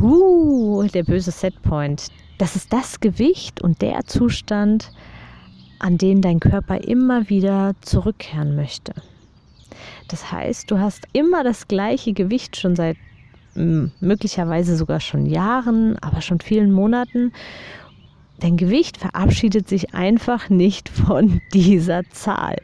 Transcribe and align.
Uh, 0.00 0.82
der 0.92 1.04
böse 1.04 1.30
Setpoint. 1.30 2.08
Das 2.38 2.54
ist 2.54 2.72
das 2.72 3.00
Gewicht 3.00 3.62
und 3.62 3.80
der 3.80 4.04
Zustand, 4.04 4.90
an 5.78 5.96
den 5.96 6.20
dein 6.20 6.40
Körper 6.40 6.78
immer 6.82 7.28
wieder 7.28 7.74
zurückkehren 7.80 8.56
möchte. 8.56 8.94
Das 10.08 10.30
heißt, 10.30 10.70
du 10.70 10.78
hast 10.78 11.06
immer 11.12 11.44
das 11.44 11.68
gleiche 11.68 12.12
Gewicht 12.12 12.56
schon 12.56 12.76
seit 12.76 12.96
hm, 13.54 13.90
möglicherweise 14.00 14.76
sogar 14.76 15.00
schon 15.00 15.26
Jahren, 15.26 15.98
aber 16.00 16.20
schon 16.20 16.40
vielen 16.40 16.72
Monaten. 16.72 17.32
Dein 18.40 18.58
Gewicht 18.58 18.98
verabschiedet 18.98 19.66
sich 19.66 19.94
einfach 19.94 20.50
nicht 20.50 20.90
von 20.90 21.40
dieser 21.54 22.02
Zahl. 22.10 22.56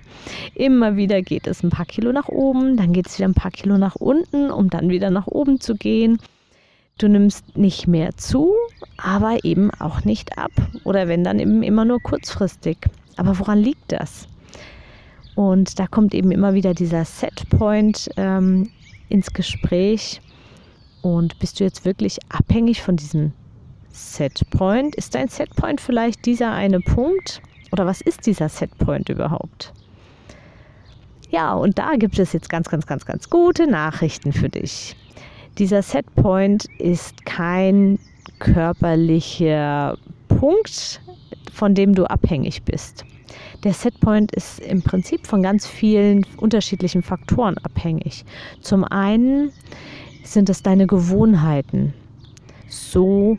Immer 0.55 0.97
wieder 0.97 1.23
geht 1.23 1.47
es 1.47 1.63
ein 1.63 1.71
paar 1.71 1.87
Kilo 1.87 2.13
nach 2.13 2.29
oben, 2.29 2.77
dann 2.77 2.93
geht 2.93 3.07
es 3.07 3.19
wieder 3.19 3.29
ein 3.29 3.35
paar 3.35 3.51
Kilo 3.51 3.79
nach 3.79 3.97
unten, 3.97 4.51
um 4.51 4.69
dann 4.69 4.91
wieder 4.91 5.11
nach 5.11 5.27
oben 5.27 5.61
zu 5.61 5.75
gehen. 5.75 6.19
Du 7.03 7.09
nimmst 7.09 7.59
nicht 7.59 7.89
mehr 7.89 8.17
zu, 8.17 8.55
aber 8.97 9.43
eben 9.43 9.73
auch 9.73 10.05
nicht 10.05 10.39
ab. 10.39 10.53
Oder 10.85 11.09
wenn 11.09 11.25
dann 11.25 11.41
eben 11.41 11.65
immer 11.65 11.85
nur 11.85 12.01
kurzfristig. 12.01 12.79
Aber 13.17 13.41
woran 13.41 13.59
liegt 13.59 13.91
das? 13.91 14.29
Und 15.35 15.81
da 15.81 15.89
kommt 15.89 16.15
eben 16.15 16.31
immer 16.31 16.55
wieder 16.55 16.75
dieser 16.75 17.05
Setpoint 17.05 18.09
ähm, 18.17 18.71
ins 19.09 19.33
Gespräch. 19.33 20.21
Und 21.03 21.41
bist 21.41 21.59
du 21.59 21.65
jetzt 21.65 21.85
wirklich 21.85 22.21
abhängig 22.29 22.83
von 22.83 22.95
diesem 22.95 23.33
Setpoint? 23.91 24.95
Ist 24.95 25.17
dein 25.17 25.27
Setpoint 25.27 25.81
vielleicht 25.81 26.25
dieser 26.25 26.53
eine 26.53 26.79
Punkt? 26.79 27.43
Oder 27.73 27.85
was 27.85 28.01
ist 28.01 28.27
dieser 28.27 28.49
Setpoint 28.49 29.09
überhaupt? 29.09 29.73
Ja, 31.31 31.55
und 31.55 31.81
da 31.81 31.97
gibt 31.97 32.21
es 32.21 32.33
jetzt 32.33 32.49
ganz, 32.49 32.69
ganz, 32.69 32.87
ganz, 32.87 33.05
ganz 33.05 33.29
gute 33.29 33.67
Nachrichten 33.67 34.33
für 34.33 34.49
dich. 34.49 34.95
Dieser 35.59 35.83
Setpoint 35.83 36.65
ist 36.79 37.27
kein 37.27 37.99
körperlicher 38.39 39.99
Punkt, 40.29 41.01
von 41.53 41.75
dem 41.75 41.95
du 41.95 42.05
abhängig 42.07 42.63
bist. 42.63 43.05
Der 43.63 43.75
Setpoint 43.75 44.33
ist 44.33 44.61
im 44.61 44.83
Prinzip 44.83 45.27
von 45.27 45.43
ganz 45.43 45.67
vielen 45.67 46.27
unterschiedlichen 46.39 47.03
Faktoren 47.03 47.59
abhängig. 47.59 48.25
Zum 48.61 48.85
einen 48.85 49.53
sind 50.25 50.49
es 50.49 50.63
deine 50.63 50.87
Gewohnheiten. 50.87 51.93
So 52.73 53.37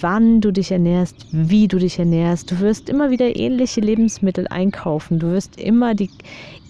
wann 0.00 0.40
du 0.40 0.50
dich 0.50 0.72
ernährst, 0.72 1.26
wie 1.30 1.68
du 1.68 1.78
dich 1.78 1.98
ernährst. 1.98 2.50
Du 2.50 2.58
wirst 2.58 2.88
immer 2.88 3.10
wieder 3.10 3.36
ähnliche 3.36 3.80
Lebensmittel 3.80 4.48
einkaufen. 4.48 5.20
Du 5.20 5.30
wirst 5.30 5.60
immer 5.60 5.94
die 5.94 6.10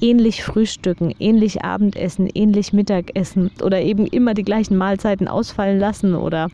ähnlich 0.03 0.45
frühstücken, 0.45 1.15
ähnlich 1.19 1.65
Abendessen, 1.65 2.29
ähnlich 2.35 2.75
Mittagessen 2.75 3.51
oder 3.63 3.81
eben 3.81 4.07
immer 4.07 4.35
die 4.35 4.43
gleichen 4.43 4.77
Mahlzeiten 4.77 5.29
ausfallen 5.29 5.79
lassen 5.79 6.15
oder 6.15 6.51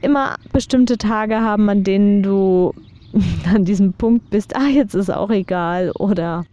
immer 0.00 0.36
bestimmte 0.52 0.96
Tage 0.96 1.40
haben, 1.40 1.68
an 1.68 1.84
denen 1.84 2.22
du 2.22 2.72
an 3.54 3.66
diesem 3.66 3.92
Punkt 3.92 4.30
bist, 4.30 4.56
ah, 4.56 4.68
jetzt 4.68 4.94
ist 4.94 5.10
auch 5.10 5.30
egal 5.30 5.90
oder 5.92 6.46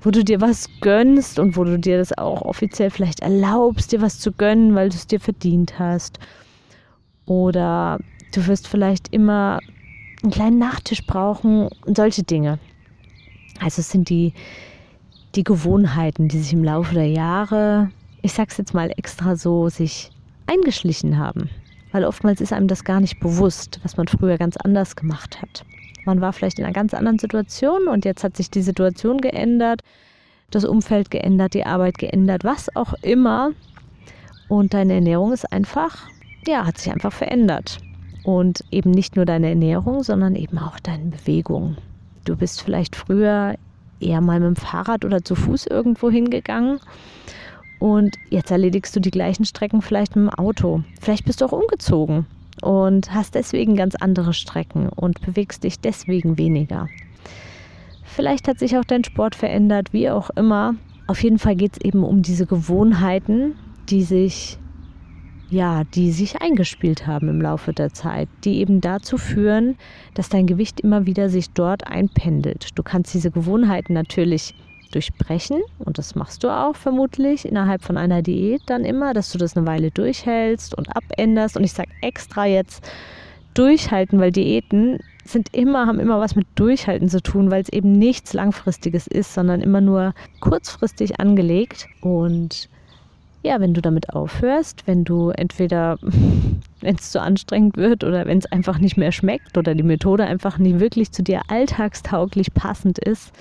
wo 0.00 0.10
du 0.10 0.22
dir 0.22 0.40
was 0.40 0.68
gönnst 0.80 1.38
und 1.38 1.56
wo 1.56 1.64
du 1.64 1.78
dir 1.78 1.98
das 1.98 2.16
auch 2.16 2.42
offiziell 2.42 2.90
vielleicht 2.90 3.20
erlaubst, 3.20 3.92
dir 3.92 4.00
was 4.00 4.20
zu 4.20 4.30
gönnen, 4.30 4.74
weil 4.76 4.88
du 4.90 4.96
es 4.96 5.06
dir 5.06 5.20
verdient 5.20 5.78
hast. 5.78 6.20
Oder 7.26 7.98
Du 8.32 8.46
wirst 8.46 8.66
vielleicht 8.66 9.12
immer 9.12 9.60
einen 10.22 10.32
kleinen 10.32 10.58
Nachtisch 10.58 11.06
brauchen 11.06 11.68
und 11.84 11.96
solche 11.96 12.22
Dinge. 12.22 12.58
Also 13.60 13.80
es 13.80 13.90
sind 13.90 14.08
die, 14.08 14.32
die 15.34 15.44
Gewohnheiten, 15.44 16.28
die 16.28 16.38
sich 16.38 16.52
im 16.54 16.64
Laufe 16.64 16.94
der 16.94 17.08
Jahre, 17.08 17.90
ich 18.22 18.32
sag's 18.32 18.56
jetzt 18.56 18.72
mal 18.72 18.90
extra 18.96 19.36
so, 19.36 19.68
sich 19.68 20.10
eingeschlichen 20.46 21.18
haben. 21.18 21.50
Weil 21.92 22.04
oftmals 22.04 22.40
ist 22.40 22.54
einem 22.54 22.68
das 22.68 22.84
gar 22.84 23.00
nicht 23.00 23.20
bewusst, 23.20 23.80
was 23.82 23.98
man 23.98 24.08
früher 24.08 24.38
ganz 24.38 24.56
anders 24.56 24.96
gemacht 24.96 25.42
hat. 25.42 25.64
Man 26.06 26.22
war 26.22 26.32
vielleicht 26.32 26.58
in 26.58 26.64
einer 26.64 26.72
ganz 26.72 26.94
anderen 26.94 27.18
Situation 27.18 27.86
und 27.86 28.06
jetzt 28.06 28.24
hat 28.24 28.36
sich 28.36 28.50
die 28.50 28.62
Situation 28.62 29.20
geändert, 29.20 29.82
das 30.50 30.64
Umfeld 30.64 31.10
geändert, 31.10 31.52
die 31.52 31.66
Arbeit 31.66 31.98
geändert, 31.98 32.44
was 32.44 32.74
auch 32.74 32.94
immer. 33.02 33.50
Und 34.48 34.72
deine 34.72 34.94
Ernährung 34.94 35.32
ist 35.32 35.52
einfach, 35.52 36.08
ja, 36.46 36.66
hat 36.66 36.78
sich 36.78 36.92
einfach 36.92 37.12
verändert. 37.12 37.78
Und 38.24 38.64
eben 38.70 38.90
nicht 38.92 39.16
nur 39.16 39.24
deine 39.24 39.48
Ernährung, 39.48 40.02
sondern 40.02 40.36
eben 40.36 40.58
auch 40.58 40.78
deine 40.78 41.06
Bewegung. 41.06 41.76
Du 42.24 42.36
bist 42.36 42.62
vielleicht 42.62 42.94
früher 42.94 43.56
eher 43.98 44.20
mal 44.20 44.38
mit 44.38 44.46
dem 44.46 44.56
Fahrrad 44.56 45.04
oder 45.04 45.24
zu 45.24 45.34
Fuß 45.34 45.66
irgendwo 45.66 46.10
hingegangen 46.10 46.78
und 47.82 48.16
jetzt 48.30 48.52
erledigst 48.52 48.94
du 48.94 49.00
die 49.00 49.10
gleichen 49.10 49.44
Strecken 49.44 49.82
vielleicht 49.82 50.14
mit 50.14 50.26
dem 50.26 50.30
Auto. 50.30 50.84
Vielleicht 51.00 51.24
bist 51.24 51.40
du 51.40 51.46
auch 51.46 51.52
umgezogen 51.52 52.26
und 52.62 53.12
hast 53.12 53.34
deswegen 53.34 53.74
ganz 53.74 53.96
andere 53.96 54.34
Strecken 54.34 54.88
und 54.88 55.20
bewegst 55.20 55.64
dich 55.64 55.80
deswegen 55.80 56.38
weniger. 56.38 56.88
Vielleicht 58.04 58.46
hat 58.46 58.60
sich 58.60 58.78
auch 58.78 58.84
dein 58.84 59.02
Sport 59.02 59.34
verändert, 59.34 59.92
wie 59.92 60.08
auch 60.10 60.30
immer. 60.30 60.76
Auf 61.08 61.24
jeden 61.24 61.40
Fall 61.40 61.56
geht 61.56 61.72
es 61.72 61.84
eben 61.84 62.04
um 62.04 62.22
diese 62.22 62.46
Gewohnheiten, 62.46 63.56
die 63.88 64.04
sich 64.04 64.58
ja, 65.52 65.84
die 65.84 66.12
sich 66.12 66.40
eingespielt 66.40 67.06
haben 67.06 67.28
im 67.28 67.40
Laufe 67.40 67.74
der 67.74 67.92
Zeit, 67.92 68.28
die 68.44 68.58
eben 68.58 68.80
dazu 68.80 69.18
führen, 69.18 69.76
dass 70.14 70.30
dein 70.30 70.46
Gewicht 70.46 70.80
immer 70.80 71.04
wieder 71.04 71.28
sich 71.28 71.50
dort 71.50 71.86
einpendelt. 71.86 72.70
Du 72.74 72.82
kannst 72.82 73.12
diese 73.12 73.30
Gewohnheiten 73.30 73.92
natürlich 73.92 74.54
durchbrechen 74.92 75.60
und 75.78 75.98
das 75.98 76.14
machst 76.14 76.42
du 76.42 76.48
auch 76.48 76.74
vermutlich 76.74 77.46
innerhalb 77.46 77.82
von 77.82 77.98
einer 77.98 78.22
Diät 78.22 78.62
dann 78.66 78.84
immer, 78.84 79.12
dass 79.12 79.30
du 79.30 79.38
das 79.38 79.54
eine 79.54 79.66
Weile 79.66 79.90
durchhältst 79.90 80.74
und 80.74 80.88
abänderst 80.96 81.56
und 81.56 81.64
ich 81.64 81.72
sage 81.72 81.90
extra 82.00 82.46
jetzt 82.46 82.90
durchhalten, 83.52 84.20
weil 84.20 84.32
Diäten 84.32 85.00
sind 85.24 85.54
immer 85.54 85.86
haben 85.86 86.00
immer 86.00 86.18
was 86.18 86.34
mit 86.34 86.46
durchhalten 86.54 87.08
zu 87.08 87.22
tun, 87.22 87.50
weil 87.50 87.62
es 87.62 87.68
eben 87.68 87.92
nichts 87.92 88.32
langfristiges 88.32 89.06
ist, 89.06 89.34
sondern 89.34 89.60
immer 89.60 89.82
nur 89.82 90.14
kurzfristig 90.40 91.20
angelegt 91.20 91.86
und 92.00 92.70
ja, 93.42 93.60
wenn 93.60 93.74
du 93.74 93.82
damit 93.82 94.10
aufhörst, 94.10 94.86
wenn 94.86 95.04
du 95.04 95.30
entweder, 95.30 95.98
wenn 96.80 96.96
es 96.96 97.10
zu 97.10 97.20
anstrengend 97.20 97.76
wird 97.76 98.04
oder 98.04 98.26
wenn 98.26 98.38
es 98.38 98.46
einfach 98.46 98.78
nicht 98.78 98.96
mehr 98.96 99.12
schmeckt 99.12 99.58
oder 99.58 99.74
die 99.74 99.82
Methode 99.82 100.24
einfach 100.24 100.58
nicht 100.58 100.80
wirklich 100.80 101.12
zu 101.12 101.22
dir 101.22 101.42
alltagstauglich 101.48 102.54
passend 102.54 102.98
ist, 102.98 103.32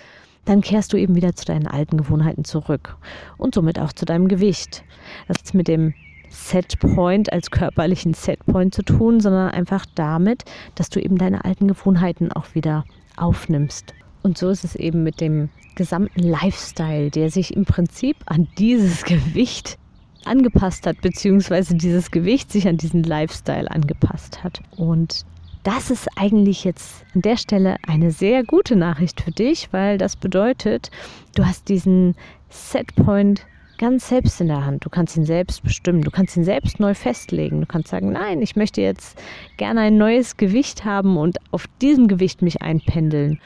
dann 0.45 0.62
kehrst 0.62 0.91
du 0.91 0.97
eben 0.97 1.16
wieder 1.16 1.35
zu 1.35 1.45
deinen 1.45 1.67
alten 1.67 1.97
Gewohnheiten 1.97 2.44
zurück 2.44 2.97
und 3.38 3.53
somit 3.53 3.79
auch 3.79 3.94
zu 3.94 4.06
deinem 4.06 4.28
Gewicht. 4.28 4.84
Das 5.28 5.38
hat 5.38 5.53
mit 5.53 5.67
dem 5.67 5.94
Setpoint 6.29 7.31
als 7.31 7.51
körperlichen 7.51 8.13
Setpoint 8.13 8.73
zu 8.73 8.83
tun, 8.83 9.19
sondern 9.19 9.51
einfach 9.51 9.85
damit, 9.95 10.45
dass 10.75 10.89
du 10.89 11.00
eben 11.00 11.18
deine 11.18 11.45
alten 11.45 11.68
Gewohnheiten 11.68 12.31
auch 12.31 12.56
wieder 12.56 12.85
aufnimmst. 13.18 13.94
Und 14.23 14.38
so 14.38 14.50
ist 14.50 14.63
es 14.63 14.75
eben 14.75 15.03
mit 15.03 15.19
dem 15.19 15.50
gesamten 15.75 16.22
Lifestyle, 16.22 17.12
der 17.12 17.29
sich 17.29 17.56
im 17.56 17.66
Prinzip 17.66 18.18
an 18.25 18.47
dieses 18.57 19.03
Gewicht 19.06 19.78
angepasst 20.25 20.85
hat, 20.87 21.01
beziehungsweise 21.01 21.75
dieses 21.75 22.11
Gewicht 22.11 22.51
sich 22.51 22.67
an 22.67 22.77
diesen 22.77 23.03
Lifestyle 23.03 23.69
angepasst 23.69 24.44
hat. 24.44 24.62
Und 24.77 25.25
das 25.63 25.91
ist 25.91 26.07
eigentlich 26.15 26.63
jetzt 26.63 27.06
an 27.13 27.21
der 27.21 27.38
Stelle 27.38 27.77
eine 27.88 28.12
sehr 28.12 28.44
gute 28.44 28.75
Nachricht 28.75 29.21
für 29.21 29.31
dich, 29.31 29.69
weil 29.71 29.97
das 29.97 30.15
bedeutet, 30.15 30.89
du 31.35 31.45
hast 31.45 31.69
diesen 31.69 32.15
Setpoint 32.50 33.45
ganz 33.81 34.09
selbst 34.09 34.39
in 34.39 34.47
der 34.47 34.63
Hand. 34.63 34.85
Du 34.85 34.89
kannst 34.89 35.18
ihn 35.18 35.25
selbst 35.25 35.63
bestimmen. 35.63 36.01
Du 36.03 36.12
kannst 36.12 36.38
ihn 36.38 36.44
selbst 36.44 36.79
neu 36.79 36.94
festlegen. 36.94 37.62
Du 37.62 37.67
kannst 37.67 37.89
sagen, 37.89 38.12
nein, 38.12 38.41
ich 38.41 38.56
möchte 38.56 38.79
jetzt 38.79 39.19
gerne 39.57 39.81
ein 39.81 39.97
neues 39.97 40.38
Gewicht 40.38 40.85
haben 40.85 41.17
und 41.17 41.39
auf 41.50 41.65
diesem 41.81 42.07
Gewicht 42.07 42.44
mich 42.44 42.62
einpendeln. 42.62 43.39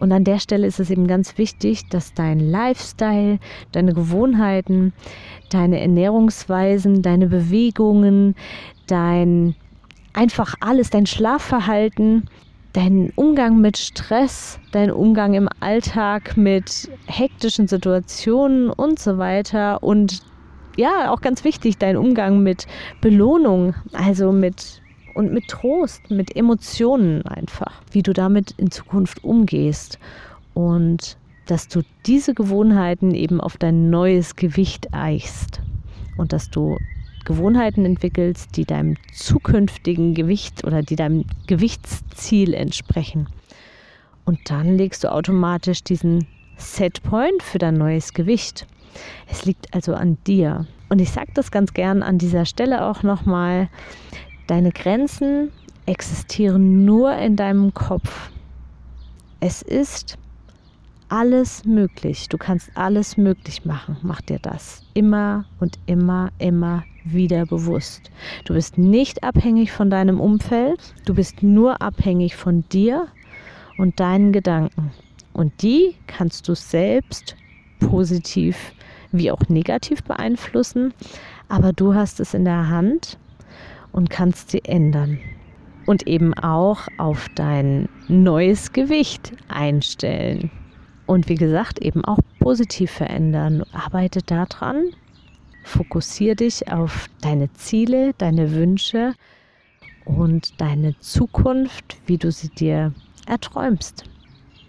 Und 0.00 0.12
an 0.12 0.24
der 0.24 0.38
Stelle 0.38 0.66
ist 0.66 0.80
es 0.80 0.88
eben 0.88 1.06
ganz 1.06 1.36
wichtig, 1.36 1.88
dass 1.90 2.14
dein 2.14 2.40
Lifestyle, 2.40 3.38
deine 3.72 3.92
Gewohnheiten, 3.92 4.94
deine 5.50 5.78
Ernährungsweisen, 5.78 7.02
deine 7.02 7.26
Bewegungen, 7.26 8.34
dein 8.86 9.54
einfach 10.14 10.54
alles, 10.60 10.88
dein 10.88 11.04
Schlafverhalten, 11.04 12.30
dein 12.72 13.12
Umgang 13.14 13.60
mit 13.60 13.76
Stress, 13.76 14.58
dein 14.72 14.90
Umgang 14.90 15.34
im 15.34 15.48
Alltag 15.60 16.34
mit 16.36 16.90
hektischen 17.06 17.68
Situationen 17.68 18.70
und 18.70 18.98
so 18.98 19.18
weiter. 19.18 19.82
Und 19.82 20.22
ja, 20.76 21.12
auch 21.12 21.20
ganz 21.20 21.44
wichtig, 21.44 21.76
dein 21.76 21.98
Umgang 21.98 22.42
mit 22.42 22.66
Belohnung, 23.02 23.74
also 23.92 24.32
mit 24.32 24.80
und 25.14 25.32
mit 25.32 25.48
Trost, 25.48 26.10
mit 26.10 26.36
Emotionen 26.36 27.22
einfach, 27.26 27.82
wie 27.92 28.02
du 28.02 28.12
damit 28.12 28.52
in 28.52 28.70
Zukunft 28.70 29.24
umgehst 29.24 29.98
und 30.54 31.16
dass 31.46 31.68
du 31.68 31.82
diese 32.06 32.34
Gewohnheiten 32.34 33.14
eben 33.14 33.40
auf 33.40 33.56
dein 33.56 33.90
neues 33.90 34.36
Gewicht 34.36 34.92
eichst 34.92 35.60
und 36.16 36.32
dass 36.32 36.50
du 36.50 36.78
Gewohnheiten 37.24 37.84
entwickelst, 37.84 38.56
die 38.56 38.64
deinem 38.64 38.96
zukünftigen 39.12 40.14
Gewicht 40.14 40.64
oder 40.64 40.82
die 40.82 40.96
deinem 40.96 41.24
Gewichtsziel 41.46 42.54
entsprechen. 42.54 43.28
Und 44.24 44.38
dann 44.48 44.76
legst 44.76 45.04
du 45.04 45.12
automatisch 45.12 45.82
diesen 45.82 46.26
Setpoint 46.56 47.42
für 47.42 47.58
dein 47.58 47.74
neues 47.74 48.14
Gewicht. 48.14 48.66
Es 49.30 49.44
liegt 49.44 49.72
also 49.74 49.94
an 49.94 50.18
dir. 50.26 50.66
Und 50.88 51.00
ich 51.00 51.10
sage 51.10 51.30
das 51.34 51.50
ganz 51.50 51.72
gern 51.74 52.02
an 52.02 52.18
dieser 52.18 52.44
Stelle 52.44 52.84
auch 52.84 53.02
nochmal. 53.02 53.68
Deine 54.50 54.72
Grenzen 54.72 55.52
existieren 55.86 56.84
nur 56.84 57.14
in 57.14 57.36
deinem 57.36 57.72
Kopf. 57.72 58.32
Es 59.38 59.62
ist 59.62 60.18
alles 61.08 61.64
möglich. 61.64 62.28
Du 62.28 62.36
kannst 62.36 62.68
alles 62.74 63.16
möglich 63.16 63.64
machen. 63.64 63.96
Mach 64.02 64.20
dir 64.20 64.40
das 64.40 64.82
immer 64.92 65.44
und 65.60 65.78
immer, 65.86 66.30
immer 66.38 66.82
wieder 67.04 67.46
bewusst. 67.46 68.10
Du 68.44 68.54
bist 68.54 68.76
nicht 68.76 69.22
abhängig 69.22 69.70
von 69.70 69.88
deinem 69.88 70.18
Umfeld. 70.18 70.96
Du 71.04 71.14
bist 71.14 71.44
nur 71.44 71.80
abhängig 71.80 72.34
von 72.34 72.64
dir 72.70 73.06
und 73.78 74.00
deinen 74.00 74.32
Gedanken. 74.32 74.90
Und 75.32 75.62
die 75.62 75.94
kannst 76.08 76.48
du 76.48 76.56
selbst 76.56 77.36
positiv 77.78 78.72
wie 79.12 79.30
auch 79.30 79.48
negativ 79.48 80.02
beeinflussen. 80.02 80.92
Aber 81.48 81.72
du 81.72 81.94
hast 81.94 82.18
es 82.18 82.34
in 82.34 82.44
der 82.44 82.68
Hand 82.68 83.16
und 83.92 84.10
kannst 84.10 84.50
sie 84.50 84.64
ändern. 84.64 85.18
Und 85.86 86.06
eben 86.06 86.34
auch 86.34 86.86
auf 86.98 87.28
dein 87.34 87.88
neues 88.08 88.72
Gewicht 88.72 89.32
einstellen. 89.48 90.50
Und 91.06 91.28
wie 91.28 91.34
gesagt, 91.34 91.80
eben 91.80 92.04
auch 92.04 92.18
positiv 92.38 92.90
verändern. 92.90 93.64
Arbeite 93.72 94.22
daran. 94.22 94.84
Fokussiere 95.64 96.36
dich 96.36 96.70
auf 96.70 97.06
deine 97.20 97.52
Ziele, 97.54 98.12
deine 98.18 98.52
Wünsche 98.52 99.14
und 100.04 100.60
deine 100.60 100.98
Zukunft, 101.00 101.98
wie 102.06 102.18
du 102.18 102.30
sie 102.30 102.48
dir 102.48 102.92
erträumst. 103.26 104.04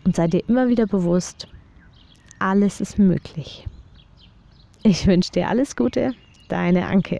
Und 0.04 0.16
sei 0.16 0.28
dir 0.28 0.44
immer 0.48 0.68
wieder 0.68 0.88
bewusst, 0.88 1.48
alles 2.40 2.82
ist 2.82 2.98
möglich. 2.98 3.68
Ich 4.84 5.06
wünsche 5.06 5.32
dir 5.32 5.48
alles 5.48 5.76
Gute, 5.76 6.14
deine 6.48 6.88
Anke. 6.88 7.20